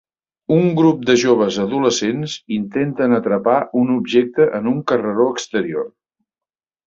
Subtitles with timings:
[0.53, 5.87] Un grup de joves adolescents intenten atrapar un objecte en un carreró exterior.